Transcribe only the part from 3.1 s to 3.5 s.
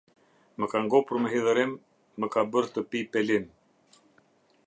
pelin.